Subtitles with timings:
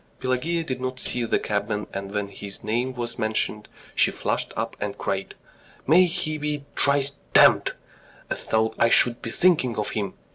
[0.19, 4.75] Pelageya did not see the cabman, and when his name was mentioned she flushed up
[4.79, 5.35] and cried:
[5.85, 7.73] "May he be thrice damned!
[8.27, 10.15] As though I should be thinking of him!